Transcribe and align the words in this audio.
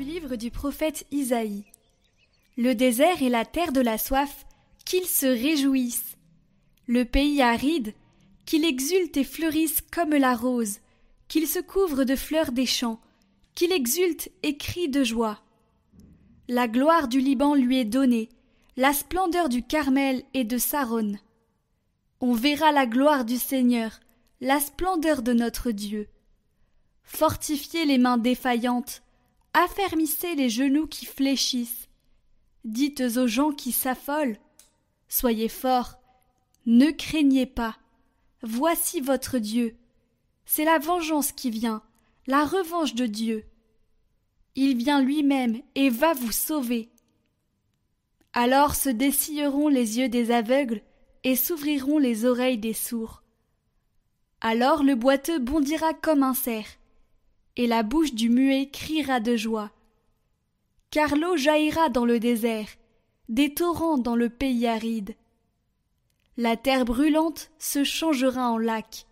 Du 0.00 0.06
livre 0.06 0.36
du 0.36 0.50
prophète 0.50 1.06
Isaïe. 1.10 1.66
Le 2.56 2.74
désert 2.74 3.22
est 3.22 3.28
la 3.28 3.44
terre 3.44 3.70
de 3.70 3.82
la 3.82 3.98
soif, 3.98 4.46
qu'ils 4.86 5.04
se 5.04 5.26
réjouissent. 5.26 6.16
Le 6.86 7.04
pays 7.04 7.42
aride, 7.42 7.92
qu'il 8.46 8.64
exulte 8.64 9.18
et 9.18 9.24
fleurisse 9.24 9.82
comme 9.92 10.12
la 10.12 10.34
rose, 10.34 10.78
qu'il 11.28 11.46
se 11.46 11.58
couvre 11.58 12.04
de 12.04 12.16
fleurs 12.16 12.50
des 12.50 12.64
champs, 12.64 12.98
qu'il 13.54 13.72
exulte 13.72 14.30
et 14.42 14.56
crie 14.56 14.88
de 14.88 15.04
joie. 15.04 15.42
La 16.48 16.66
gloire 16.66 17.06
du 17.06 17.20
Liban 17.20 17.54
lui 17.54 17.78
est 17.78 17.84
donnée, 17.84 18.30
la 18.78 18.94
splendeur 18.94 19.50
du 19.50 19.62
Carmel 19.62 20.22
et 20.32 20.44
de 20.44 20.56
Saron. 20.56 21.16
On 22.22 22.32
verra 22.32 22.72
la 22.72 22.86
gloire 22.86 23.26
du 23.26 23.36
Seigneur, 23.36 24.00
la 24.40 24.60
splendeur 24.60 25.20
de 25.20 25.34
notre 25.34 25.72
Dieu. 25.72 26.08
Fortifiez 27.02 27.84
les 27.84 27.98
mains 27.98 28.16
défaillantes, 28.16 29.02
affermissez 29.54 30.34
les 30.34 30.48
genoux 30.48 30.86
qui 30.86 31.06
fléchissent. 31.06 31.88
Dites 32.64 33.00
aux 33.16 33.26
gens 33.26 33.52
qui 33.52 33.72
s'affolent 33.72 34.38
Soyez 35.08 35.48
forts, 35.48 35.98
ne 36.66 36.90
craignez 36.90 37.46
pas. 37.46 37.76
Voici 38.42 39.00
votre 39.00 39.38
Dieu. 39.38 39.76
C'est 40.44 40.64
la 40.64 40.78
vengeance 40.78 41.32
qui 41.32 41.50
vient, 41.50 41.82
la 42.26 42.44
revanche 42.44 42.94
de 42.94 43.06
Dieu. 43.06 43.44
Il 44.54 44.76
vient 44.76 45.02
lui-même 45.02 45.60
et 45.74 45.90
va 45.90 46.12
vous 46.12 46.32
sauver. 46.32 46.90
Alors 48.32 48.74
se 48.74 48.88
dessilleront 48.88 49.68
les 49.68 49.98
yeux 49.98 50.08
des 50.08 50.30
aveugles 50.30 50.82
et 51.24 51.36
s'ouvriront 51.36 51.98
les 51.98 52.24
oreilles 52.24 52.58
des 52.58 52.72
sourds. 52.72 53.22
Alors 54.40 54.82
le 54.82 54.94
boiteux 54.94 55.38
bondira 55.38 55.92
comme 55.94 56.22
un 56.22 56.34
cerf, 56.34 56.78
et 57.60 57.66
la 57.66 57.82
bouche 57.82 58.14
du 58.14 58.30
muet 58.30 58.70
criera 58.70 59.20
de 59.20 59.36
joie. 59.36 59.70
Car 60.88 61.14
l'eau 61.14 61.36
jaillira 61.36 61.90
dans 61.90 62.06
le 62.06 62.18
désert, 62.18 62.68
des 63.28 63.52
torrents 63.52 63.98
dans 63.98 64.16
le 64.16 64.30
pays 64.30 64.66
aride. 64.66 65.14
La 66.38 66.56
terre 66.56 66.86
brûlante 66.86 67.50
se 67.58 67.84
changera 67.84 68.50
en 68.50 68.56
lac, 68.56 69.04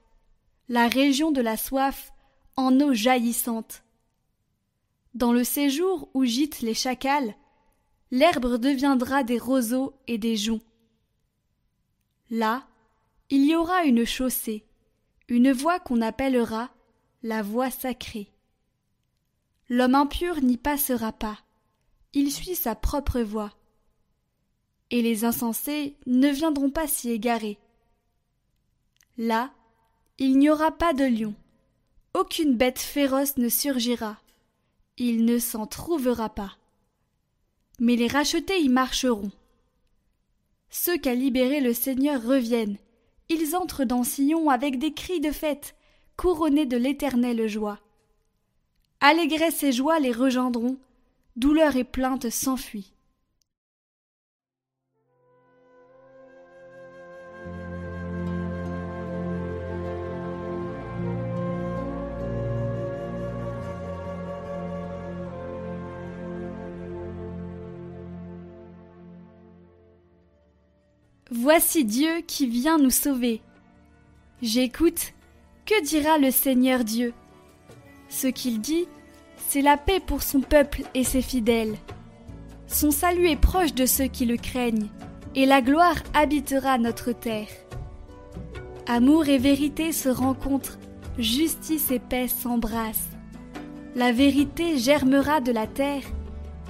la 0.70 0.88
région 0.88 1.30
de 1.30 1.42
la 1.42 1.58
soif 1.58 2.10
en 2.56 2.80
eau 2.80 2.94
jaillissante. 2.94 3.84
Dans 5.12 5.34
le 5.34 5.44
séjour 5.44 6.08
où 6.14 6.24
gîtent 6.24 6.62
les 6.62 6.72
chacals, 6.72 7.34
l'herbe 8.10 8.56
deviendra 8.56 9.24
des 9.24 9.38
roseaux 9.38 9.92
et 10.06 10.16
des 10.16 10.38
joncs. 10.38 10.62
Là, 12.30 12.66
il 13.28 13.44
y 13.44 13.54
aura 13.54 13.84
une 13.84 14.06
chaussée, 14.06 14.64
une 15.28 15.52
voie 15.52 15.80
qu'on 15.80 16.00
appellera 16.00 16.70
la 17.22 17.42
voie 17.42 17.70
sacrée. 17.70 18.32
L'homme 19.68 19.94
impur 19.94 20.40
n'y 20.40 20.56
passera 20.56 21.12
pas, 21.12 21.38
il 22.14 22.32
suit 22.32 22.54
sa 22.54 22.74
propre 22.74 23.20
voie. 23.20 23.52
Et 24.90 25.02
les 25.02 25.26
insensés 25.26 25.96
ne 26.06 26.28
viendront 26.28 26.70
pas 26.70 26.86
s'y 26.86 27.10
égarer. 27.10 27.58
Là, 29.18 29.52
il 30.18 30.38
n'y 30.38 30.48
aura 30.48 30.70
pas 30.70 30.94
de 30.94 31.04
lion, 31.04 31.34
aucune 32.14 32.56
bête 32.56 32.78
féroce 32.78 33.36
ne 33.36 33.48
surgira, 33.48 34.16
il 34.96 35.24
ne 35.24 35.38
s'en 35.38 35.66
trouvera 35.66 36.30
pas. 36.30 36.56
Mais 37.78 37.96
les 37.96 38.08
rachetés 38.08 38.60
y 38.60 38.68
marcheront. 38.68 39.30
Ceux 40.70 40.96
qu'a 40.96 41.14
libérés 41.14 41.60
le 41.60 41.74
Seigneur 41.74 42.22
reviennent, 42.22 42.78
ils 43.28 43.54
entrent 43.54 43.84
dans 43.84 44.02
Sion 44.02 44.48
avec 44.48 44.78
des 44.78 44.94
cris 44.94 45.20
de 45.20 45.30
fête, 45.30 45.76
couronnés 46.16 46.66
de 46.66 46.76
l'éternelle 46.76 47.46
joie. 47.46 47.78
Allégresse 49.00 49.62
et 49.62 49.70
joie 49.70 50.00
les 50.00 50.10
rejoindront, 50.10 50.76
douleur 51.36 51.76
et 51.76 51.84
plainte 51.84 52.30
s'enfuient. 52.30 52.92
Voici 71.30 71.84
Dieu 71.84 72.22
qui 72.26 72.48
vient 72.48 72.78
nous 72.78 72.90
sauver. 72.90 73.40
J'écoute, 74.42 75.12
que 75.66 75.84
dira 75.84 76.18
le 76.18 76.32
Seigneur 76.32 76.82
Dieu? 76.82 77.14
Ce 78.08 78.26
qu'il 78.26 78.60
dit, 78.60 78.86
c'est 79.48 79.62
la 79.62 79.76
paix 79.76 80.00
pour 80.00 80.22
son 80.22 80.40
peuple 80.40 80.82
et 80.94 81.04
ses 81.04 81.22
fidèles. 81.22 81.76
Son 82.66 82.90
salut 82.90 83.28
est 83.28 83.40
proche 83.40 83.74
de 83.74 83.86
ceux 83.86 84.06
qui 84.06 84.26
le 84.26 84.36
craignent, 84.36 84.88
et 85.34 85.46
la 85.46 85.62
gloire 85.62 85.96
habitera 86.14 86.78
notre 86.78 87.12
terre. 87.12 87.48
Amour 88.86 89.28
et 89.28 89.38
vérité 89.38 89.92
se 89.92 90.08
rencontrent, 90.08 90.78
justice 91.18 91.90
et 91.90 91.98
paix 91.98 92.28
s'embrassent. 92.28 93.10
La 93.94 94.12
vérité 94.12 94.78
germera 94.78 95.40
de 95.40 95.52
la 95.52 95.66
terre, 95.66 96.02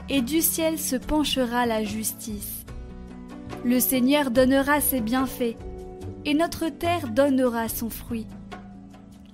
et 0.08 0.22
du 0.22 0.40
ciel 0.40 0.78
se 0.78 0.96
penchera 0.96 1.66
la 1.66 1.84
justice. 1.84 2.64
Le 3.64 3.80
Seigneur 3.80 4.30
donnera 4.30 4.80
ses 4.80 5.00
bienfaits, 5.00 5.56
et 6.24 6.34
notre 6.34 6.68
terre 6.68 7.08
donnera 7.08 7.68
son 7.68 7.90
fruit. 7.90 8.26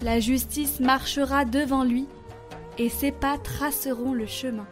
La 0.04 0.20
justice 0.20 0.80
marchera 0.80 1.46
devant 1.46 1.82
lui, 1.82 2.06
et 2.76 2.90
ses 2.90 3.10
pas 3.10 3.38
traceront 3.38 4.12
le 4.12 4.26
chemin. 4.26 4.66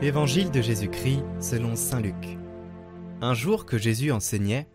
Évangile 0.00 0.52
de 0.52 0.62
Jésus-Christ 0.62 1.24
selon 1.40 1.74
Saint 1.74 2.00
Luc. 2.00 2.38
Un 3.20 3.34
jour 3.34 3.66
que 3.66 3.76
Jésus 3.76 4.12
enseignait, 4.12 4.68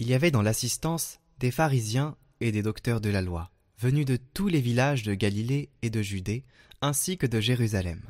il 0.00 0.08
y 0.08 0.14
avait 0.14 0.32
dans 0.32 0.42
l'assistance 0.42 1.20
des 1.38 1.52
pharisiens 1.52 2.16
et 2.40 2.50
des 2.50 2.62
docteurs 2.62 3.00
de 3.00 3.10
la 3.10 3.22
loi, 3.22 3.52
venus 3.78 4.06
de 4.06 4.16
tous 4.16 4.48
les 4.48 4.60
villages 4.60 5.04
de 5.04 5.14
Galilée 5.14 5.70
et 5.82 5.90
de 5.90 6.02
Judée, 6.02 6.42
ainsi 6.80 7.16
que 7.16 7.28
de 7.28 7.38
Jérusalem 7.38 8.00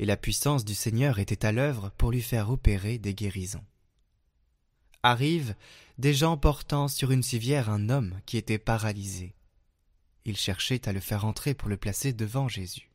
et 0.00 0.06
la 0.06 0.16
puissance 0.16 0.64
du 0.64 0.74
Seigneur 0.74 1.18
était 1.18 1.44
à 1.44 1.52
l'œuvre 1.52 1.90
pour 1.98 2.10
lui 2.10 2.22
faire 2.22 2.48
opérer 2.48 2.96
des 2.96 3.14
guérisons. 3.14 3.64
Arrivent 5.02 5.54
des 5.98 6.14
gens 6.14 6.38
portant 6.38 6.88
sur 6.88 7.10
une 7.10 7.22
civière 7.22 7.68
un 7.68 7.90
homme 7.90 8.18
qui 8.24 8.38
était 8.38 8.58
paralysé. 8.58 9.34
Ils 10.24 10.38
cherchaient 10.38 10.88
à 10.88 10.94
le 10.94 11.00
faire 11.00 11.26
entrer 11.26 11.52
pour 11.52 11.68
le 11.68 11.76
placer 11.76 12.14
devant 12.14 12.48
Jésus. 12.48 12.90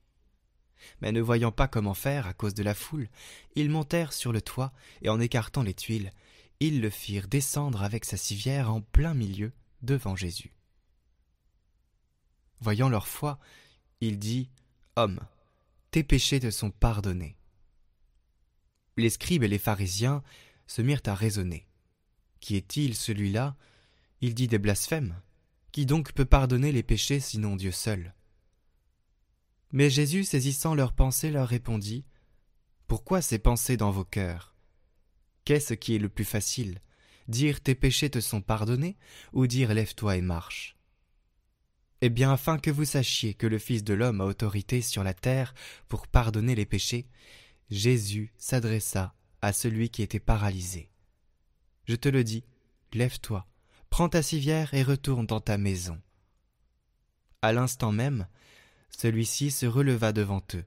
Mais 0.99 1.11
ne 1.11 1.21
voyant 1.21 1.51
pas 1.51 1.67
comment 1.67 1.93
faire 1.93 2.25
à 2.25 2.33
cause 2.33 2.55
de 2.55 2.63
la 2.63 2.73
foule, 2.73 3.07
ils 3.55 3.69
montèrent 3.69 4.11
sur 4.11 4.31
le 4.33 4.41
toit 4.41 4.73
et 5.03 5.09
en 5.09 5.19
écartant 5.19 5.61
les 5.61 5.75
tuiles, 5.75 6.11
ils 6.59 6.81
le 6.81 6.89
firent 6.89 7.27
descendre 7.27 7.83
avec 7.83 8.03
sa 8.03 8.17
civière 8.17 8.73
en 8.73 8.81
plein 8.81 9.13
milieu 9.13 9.51
devant 9.83 10.15
Jésus. 10.15 10.55
Voyant 12.61 12.89
leur 12.89 13.07
foi, 13.07 13.37
il 14.01 14.17
dit 14.17 14.49
Homme, 14.95 15.19
tes 15.95 16.03
péchés 16.03 16.41
te 16.41 16.51
sont 16.51 16.71
pardonnés. 16.71 17.37
Les 18.97 19.09
scribes 19.09 19.43
et 19.43 19.47
les 19.47 19.57
pharisiens 19.57 20.23
se 20.67 20.81
mirent 20.81 20.99
à 21.05 21.15
raisonner. 21.15 21.69
Qui 22.41 22.57
est-il 22.57 22.95
celui-là? 22.95 23.55
Il 24.19 24.35
dit 24.35 24.49
des 24.49 24.59
blasphèmes. 24.59 25.15
Qui 25.71 25.85
donc 25.85 26.11
peut 26.11 26.25
pardonner 26.25 26.73
les 26.73 26.83
péchés 26.83 27.21
sinon 27.21 27.55
Dieu 27.55 27.71
seul? 27.71 28.13
Mais 29.71 29.89
Jésus, 29.89 30.25
saisissant 30.25 30.75
leurs 30.75 30.91
pensées, 30.91 31.31
leur 31.31 31.47
répondit 31.47 32.03
Pourquoi 32.87 33.21
ces 33.21 33.39
pensées 33.39 33.77
dans 33.77 33.91
vos 33.91 34.03
cœurs? 34.03 34.53
Qu'est-ce 35.45 35.75
qui 35.75 35.95
est 35.95 35.99
le 35.99 36.09
plus 36.09 36.25
facile? 36.25 36.81
Dire 37.29 37.61
tes 37.61 37.73
péchés 37.73 38.09
te 38.09 38.19
sont 38.19 38.41
pardonnés 38.41 38.97
ou 39.31 39.47
dire 39.47 39.73
lève-toi 39.73 40.17
et 40.17 40.21
marche? 40.21 40.74
Eh 42.01 42.09
bien, 42.09 42.31
afin 42.31 42.57
que 42.57 42.71
vous 42.71 42.85
sachiez 42.85 43.33
que 43.33 43.47
le 43.47 43.57
Fils 43.57 43.83
de 43.83 43.93
l'homme 43.93 44.21
a 44.21 44.25
autorité 44.25 44.81
sur 44.81 45.03
la 45.03 45.13
terre 45.13 45.53
pour 45.87 46.07
pardonner 46.07 46.55
les 46.55 46.65
péchés, 46.65 47.07
Jésus 47.69 48.33
s'adressa 48.37 49.15
à 49.41 49.53
celui 49.53 49.89
qui 49.89 50.01
était 50.01 50.19
paralysé. 50.19 50.89
Je 51.85 51.95
te 51.95 52.09
le 52.09 52.23
dis, 52.23 52.43
lève-toi, 52.93 53.47
prends 53.89 54.09
ta 54.09 54.21
civière 54.21 54.73
et 54.73 54.83
retourne 54.83 55.25
dans 55.25 55.39
ta 55.39 55.57
maison. 55.57 55.99
À 57.41 57.53
l'instant 57.53 57.91
même, 57.91 58.27
celui-ci 58.89 59.51
se 59.51 59.65
releva 59.65 60.13
devant 60.13 60.41
eux. 60.55 60.65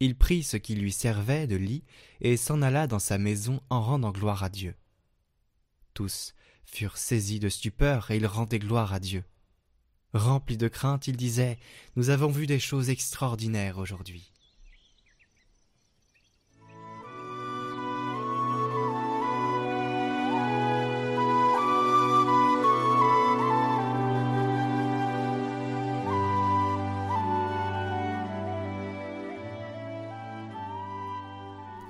Il 0.00 0.16
prit 0.16 0.42
ce 0.42 0.56
qui 0.56 0.74
lui 0.74 0.92
servait 0.92 1.46
de 1.46 1.56
lit 1.56 1.84
et 2.20 2.36
s'en 2.36 2.62
alla 2.62 2.86
dans 2.86 2.98
sa 2.98 3.18
maison 3.18 3.60
en 3.68 3.82
rendant 3.82 4.12
gloire 4.12 4.42
à 4.42 4.48
Dieu. 4.48 4.74
Tous 5.92 6.34
furent 6.64 6.96
saisis 6.96 7.40
de 7.40 7.48
stupeur 7.48 8.10
et 8.10 8.16
ils 8.16 8.26
rendaient 8.26 8.58
gloire 8.58 8.94
à 8.94 9.00
Dieu. 9.00 9.24
Rempli 10.12 10.56
de 10.56 10.66
crainte, 10.66 11.06
il 11.06 11.16
disait 11.16 11.58
Nous 11.94 12.10
avons 12.10 12.30
vu 12.30 12.46
des 12.46 12.58
choses 12.58 12.90
extraordinaires 12.90 13.78
aujourd'hui. 13.78 14.32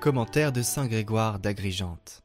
Commentaire 0.00 0.50
de 0.50 0.62
Saint 0.62 0.86
Grégoire 0.86 1.38
d'Agrigente. 1.38 2.22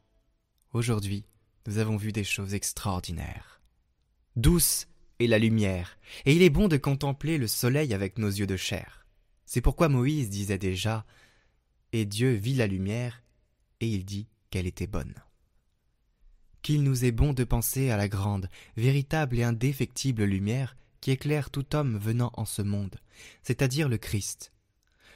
Aujourd'hui, 0.72 1.26
nous 1.68 1.78
avons 1.78 1.98
vu 1.98 2.14
des 2.14 2.24
choses 2.24 2.54
extraordinaires. 2.54 3.62
Douce 4.38 4.88
est 5.20 5.28
la 5.28 5.40
lumière, 5.40 5.98
et 6.26 6.36
il 6.36 6.42
est 6.42 6.50
bon 6.50 6.68
de 6.68 6.78
contempler 6.78 7.38
le 7.38 7.48
soleil 7.48 7.94
avec 7.94 8.18
nos 8.18 8.30
yeux 8.30 8.48
de 8.48 8.58
chair. 8.58 9.06
C'est 9.46 9.62
pourquoi 9.62 9.90
Moïse 9.90 10.30
disait 10.30 10.58
déjà 10.58 11.06
Et 11.94 12.06
Dieu 12.06 12.34
vit 12.34 12.56
la 12.56 12.68
lumière, 12.68 13.24
et 13.80 13.88
il 13.88 14.06
dit 14.06 14.28
qu'elle 14.50 14.68
était 14.68 14.88
bonne. 14.88 15.14
Qu'il 16.62 16.84
nous 16.84 17.06
est 17.06 17.12
bon 17.12 17.34
de 17.34 17.44
penser 17.44 17.92
à 17.92 17.98
la 17.98 18.08
grande, 18.08 18.50
véritable 18.76 19.38
et 19.40 19.44
indéfectible 19.44 20.24
lumière 20.24 20.76
qui 21.00 21.12
éclaire 21.12 21.52
tout 21.52 21.76
homme 21.76 21.98
venant 21.98 22.32
en 22.34 22.46
ce 22.46 22.64
monde, 22.64 22.96
c'est-à-dire 23.44 23.88
le 23.88 23.98
Christ, 23.98 24.52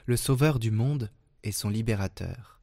le 0.06 0.16
Sauveur 0.16 0.60
du 0.60 0.69
monde 0.69 1.12
et 1.44 1.52
son 1.52 1.69
libérateur. 1.69 2.62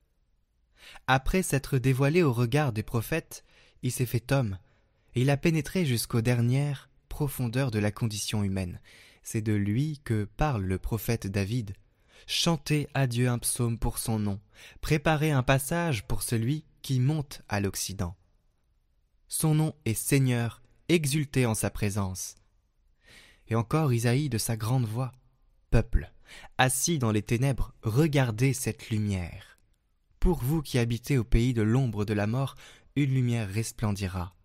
Après 1.09 1.43
s'être 1.43 1.79
dévoilé 1.79 2.23
au 2.23 2.33
regard 2.33 2.73
des 2.73 2.85
prophètes, 2.85 3.45
il 3.83 3.91
s'est 3.91 4.07
fait 4.07 4.31
homme, 4.31 4.59
et 5.15 5.23
il 5.23 5.31
a 5.31 5.37
pénétré 5.37 5.85
jusqu'aux 5.85 6.21
dernières 6.21 6.89
profondeurs 7.17 7.71
de 7.71 7.79
la 7.79 7.91
condition 7.91 8.45
humaine. 8.45 8.79
C'est 9.23 9.41
de 9.41 9.55
lui 9.55 10.03
que 10.05 10.25
parle 10.37 10.65
le 10.65 10.77
prophète 10.77 11.27
David. 11.27 11.73
Chantez 12.27 12.89
à 12.93 13.07
Dieu 13.07 13.31
un 13.31 13.39
psaume 13.39 13.79
pour 13.79 13.97
son 13.97 14.19
nom, 14.19 14.39
préparez 14.83 15.31
un 15.31 15.43
passage 15.43 16.07
pour 16.07 16.23
celui 16.23 16.67
qui 16.83 17.01
monte 17.01 17.41
à 17.49 17.61
l'Occident. 17.61 18.15
Son 19.29 19.55
nom 19.55 19.75
est 19.87 19.95
Seigneur, 19.95 20.61
exultez 20.91 21.47
en 21.47 21.55
sa 21.55 21.71
présence. 21.71 22.35
Et 23.49 23.55
encore 23.55 23.95
Isaïe 23.95 24.29
de 24.29 24.37
sa 24.37 24.59
grande 24.59 24.85
voix. 24.85 25.13
Peuple, 25.71 26.13
assis 26.59 26.99
dans 26.99 27.13
les 27.13 27.23
ténèbres, 27.23 27.73
regardez 27.83 28.53
cette 28.53 28.91
lumière. 28.91 29.59
Pour 30.21 30.45
vous 30.45 30.61
qui 30.61 30.79
habitez 30.79 31.17
au 31.17 31.25
pays 31.25 31.55
de 31.55 31.63
l'ombre 31.63 32.05
de 32.05 32.13
la 32.13 32.27
mort, 32.27 32.57
une 32.95 33.15
lumière 33.15 33.49
resplendira. 33.51 34.37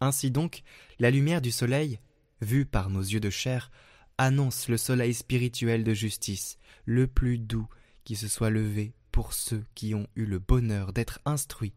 Ainsi 0.00 0.30
donc, 0.30 0.62
la 0.98 1.10
lumière 1.10 1.40
du 1.40 1.50
soleil, 1.50 1.98
vue 2.40 2.66
par 2.66 2.90
nos 2.90 3.00
yeux 3.00 3.20
de 3.20 3.30
chair, 3.30 3.70
annonce 4.16 4.68
le 4.68 4.76
soleil 4.76 5.14
spirituel 5.14 5.84
de 5.84 5.94
justice, 5.94 6.58
le 6.84 7.06
plus 7.06 7.38
doux 7.38 7.68
qui 8.04 8.16
se 8.16 8.28
soit 8.28 8.50
levé 8.50 8.94
pour 9.12 9.32
ceux 9.32 9.64
qui 9.74 9.94
ont 9.94 10.06
eu 10.16 10.24
le 10.24 10.38
bonheur 10.38 10.92
d'être 10.92 11.20
instruits 11.24 11.74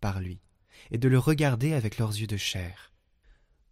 par 0.00 0.20
lui, 0.20 0.40
et 0.90 0.98
de 0.98 1.08
le 1.08 1.18
regarder 1.18 1.72
avec 1.72 1.98
leurs 1.98 2.16
yeux 2.16 2.26
de 2.26 2.36
chair, 2.36 2.92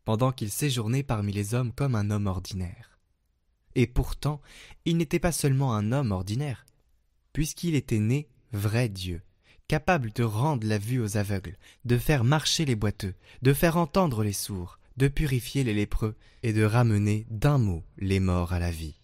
pendant 0.05 0.33
qu'il 0.33 0.51
séjournait 0.51 1.03
parmi 1.03 1.33
les 1.33 1.55
hommes 1.55 1.73
comme 1.73 1.95
un 1.95 2.11
homme 2.11 2.27
ordinaire. 2.27 2.99
Et 3.75 3.87
pourtant, 3.87 4.41
il 4.85 4.97
n'était 4.97 5.19
pas 5.19 5.33
seulement 5.33 5.75
un 5.75 5.93
homme 5.93 6.13
ordinaire, 6.13 6.65
puisqu'il 7.33 7.75
était 7.75 7.99
né 7.99 8.29
vrai 8.53 8.89
Dieu, 8.89 9.23
capable 9.69 10.13
de 10.13 10.25
rendre 10.25 10.67
la 10.67 10.79
vue 10.79 11.01
aux 11.01 11.17
aveugles, 11.17 11.57
de 11.85 11.99
faire 11.99 12.25
marcher 12.25 12.65
les 12.65 12.77
boiteux, 12.77 13.15
de 13.43 13.53
faire 13.53 13.77
entendre 13.77 14.23
les 14.23 14.33
sourds, 14.33 14.79
de 14.97 15.09
purifier 15.09 15.65
les 15.65 15.75
lépreux 15.75 16.15
et 16.43 16.53
de 16.53 16.65
ramener 16.65 17.27
d'un 17.31 17.59
mot 17.59 17.83
les 17.99 18.21
morts 18.21 18.53
à 18.53 18.59
la 18.59 18.71
vie. 18.71 18.95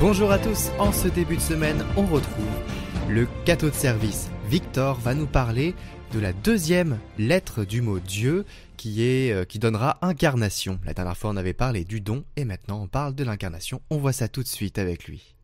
Bonjour 0.00 0.30
à 0.30 0.38
tous, 0.38 0.70
en 0.78 0.92
ce 0.92 1.08
début 1.08 1.36
de 1.36 1.40
semaine, 1.40 1.84
on 1.96 2.06
retrouve 2.06 2.46
le 3.08 3.26
cateau 3.44 3.68
de 3.68 3.74
service. 3.74 4.30
Victor 4.48 4.98
va 5.00 5.14
nous 5.14 5.26
parler 5.26 5.74
de 6.12 6.20
la 6.20 6.32
deuxième 6.32 6.98
lettre 7.18 7.64
du 7.64 7.82
mot 7.82 7.98
Dieu 7.98 8.44
qui 8.76 9.04
est 9.04 9.32
euh, 9.32 9.44
qui 9.44 9.58
donnera 9.58 9.98
incarnation. 10.02 10.78
La 10.84 10.94
dernière 10.94 11.16
fois 11.16 11.30
on 11.30 11.36
avait 11.36 11.52
parlé 11.52 11.84
du 11.84 12.00
don 12.00 12.24
et 12.36 12.44
maintenant 12.44 12.82
on 12.82 12.86
parle 12.86 13.14
de 13.14 13.24
l'incarnation. 13.24 13.80
On 13.90 13.98
voit 13.98 14.12
ça 14.12 14.28
tout 14.28 14.42
de 14.42 14.48
suite 14.48 14.78
avec 14.78 15.04
lui. 15.04 15.34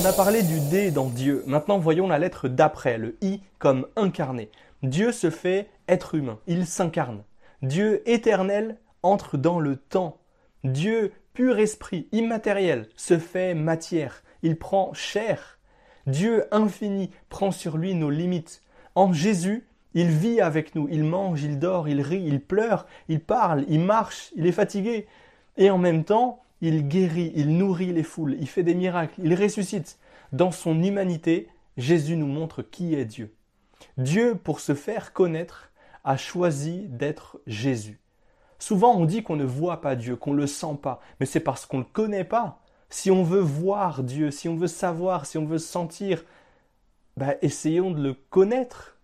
On 0.00 0.04
a 0.04 0.12
parlé 0.12 0.42
du 0.42 0.60
D 0.70 0.90
dans 0.90 1.08
Dieu. 1.08 1.42
Maintenant 1.46 1.78
voyons 1.78 2.06
la 2.06 2.18
lettre 2.18 2.48
d'après, 2.48 2.98
le 2.98 3.16
I 3.22 3.40
comme 3.58 3.86
incarné. 3.96 4.50
Dieu 4.82 5.12
se 5.12 5.30
fait 5.30 5.68
être 5.88 6.14
humain, 6.14 6.38
il 6.46 6.66
s'incarne. 6.66 7.22
Dieu 7.62 8.02
éternel 8.08 8.76
entre 9.02 9.36
dans 9.36 9.58
le 9.58 9.76
temps. 9.76 10.18
Dieu 10.62 11.12
pur 11.32 11.58
esprit, 11.58 12.08
immatériel, 12.12 12.88
se 12.96 13.18
fait 13.18 13.54
matière. 13.54 14.22
Il 14.42 14.56
prend 14.56 14.92
chair. 14.94 15.58
Dieu 16.06 16.44
infini 16.52 17.10
prend 17.28 17.50
sur 17.50 17.76
lui 17.76 17.94
nos 17.94 18.10
limites. 18.10 18.62
En 18.94 19.12
Jésus, 19.12 19.66
il 19.94 20.08
vit 20.08 20.40
avec 20.40 20.74
nous, 20.74 20.88
il 20.90 21.04
mange, 21.04 21.42
il 21.42 21.58
dort, 21.58 21.88
il 21.88 22.00
rit, 22.00 22.22
il 22.24 22.40
pleure, 22.40 22.86
il 23.08 23.20
parle, 23.20 23.64
il 23.68 23.80
marche, 23.80 24.32
il 24.36 24.46
est 24.46 24.52
fatigué. 24.52 25.06
Et 25.56 25.70
en 25.70 25.78
même 25.78 26.04
temps, 26.04 26.42
il 26.60 26.88
guérit, 26.88 27.32
il 27.36 27.56
nourrit 27.56 27.92
les 27.92 28.02
foules, 28.02 28.36
il 28.40 28.48
fait 28.48 28.62
des 28.62 28.74
miracles, 28.74 29.20
il 29.22 29.34
ressuscite. 29.34 29.98
Dans 30.32 30.50
son 30.50 30.82
humanité, 30.82 31.48
Jésus 31.76 32.16
nous 32.16 32.26
montre 32.26 32.62
qui 32.62 32.94
est 32.94 33.04
Dieu. 33.04 33.34
Dieu, 33.98 34.34
pour 34.34 34.60
se 34.60 34.74
faire 34.74 35.12
connaître, 35.12 35.70
a 36.04 36.16
choisi 36.16 36.86
d'être 36.88 37.40
Jésus. 37.46 38.00
Souvent 38.58 38.94
on 38.96 39.04
dit 39.04 39.22
qu'on 39.22 39.36
ne 39.36 39.44
voit 39.44 39.80
pas 39.80 39.96
Dieu, 39.96 40.16
qu'on 40.16 40.32
ne 40.32 40.38
le 40.38 40.46
sent 40.46 40.78
pas, 40.82 41.00
mais 41.20 41.26
c'est 41.26 41.40
parce 41.40 41.66
qu'on 41.66 41.78
ne 41.78 41.82
le 41.82 41.88
connaît 41.92 42.24
pas. 42.24 42.60
Si 42.88 43.10
on 43.10 43.22
veut 43.22 43.40
voir 43.40 44.02
Dieu, 44.02 44.30
si 44.30 44.48
on 44.48 44.56
veut 44.56 44.68
savoir, 44.68 45.26
si 45.26 45.38
on 45.38 45.44
veut 45.44 45.58
sentir, 45.58 46.24
bah, 47.16 47.34
essayons 47.42 47.90
de 47.90 48.02
le 48.02 48.14
connaître. 48.14 48.96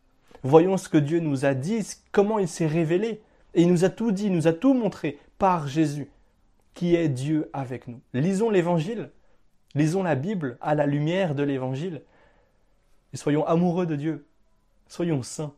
Voyons 0.43 0.76
ce 0.76 0.88
que 0.88 0.99
Dieu 0.99 1.21
nous 1.21 1.45
a 1.45 1.55
dit, 1.55 1.87
comment 2.12 2.38
il 2.38 2.49
s'est 2.49 2.67
révélé. 2.67 3.23
Et 3.55 3.62
il 3.62 3.69
nous 3.69 3.85
a 3.85 3.90
tout 3.90 4.12
dit, 4.12 4.31
nous 4.31 4.47
a 4.47 4.52
tout 4.52 4.75
montré 4.75 5.19
par 5.38 5.67
Jésus, 5.67 6.09
qui 6.75 6.95
est 6.95 7.09
Dieu 7.09 7.50
avec 7.52 7.88
nous. 7.88 8.00
Lisons 8.14 8.50
l'Évangile, 8.50 9.11
lisons 9.75 10.02
la 10.02 10.14
Bible 10.14 10.57
à 10.61 10.75
la 10.75 10.87
lumière 10.87 11.35
de 11.35 11.43
l'Évangile, 11.43 12.02
et 13.12 13.17
soyons 13.17 13.45
amoureux 13.47 13.87
de 13.87 13.97
Dieu, 13.97 14.26
soyons 14.87 15.23
saints. 15.23 15.52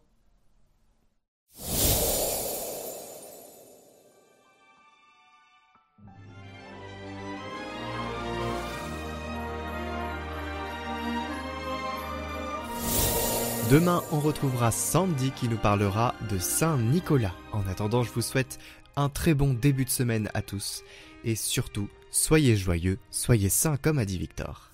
Demain, 13.73 14.05
on 14.13 14.21
retrouvera 14.21 14.71
Sandy 14.71 15.31
qui 15.31 15.49
nous 15.49 15.57
parlera 15.57 16.15
de 16.31 16.39
Saint 16.39 16.77
Nicolas. 16.77 17.33
En 17.53 17.67
attendant, 17.67 18.03
je 18.03 18.13
vous 18.13 18.21
souhaite 18.21 18.59
un 18.97 19.09
très 19.09 19.33
bon 19.33 19.55
début 19.55 19.87
de 19.87 19.91
semaine 19.91 20.29
à 20.35 20.43
tous. 20.43 20.83
Et 21.25 21.35
surtout, 21.35 21.89
soyez 22.11 22.55
joyeux, 22.55 22.99
soyez 23.11 23.49
saints 23.49 23.79
comme 23.79 23.99
a 23.99 24.05
dit 24.05 24.19
Victor. 24.19 24.71